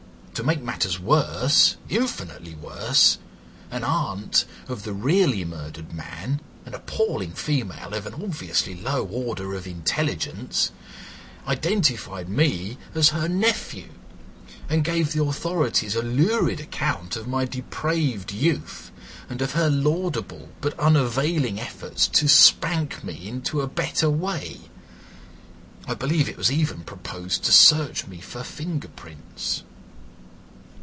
[0.35, 3.19] To make matters worse, infinitely worse,
[3.69, 9.53] an aunt of the really murdered man, an appalling female of an obviously low order
[9.53, 10.71] of intelligence,
[11.47, 13.89] identified me as her nephew,
[14.67, 18.89] and gave the authorities a lurid account of my depraved youth
[19.29, 24.61] and of her laudable but unavailing efforts to spank me into a better way.
[25.87, 29.63] I believe it was even proposed to search me for fingerprints."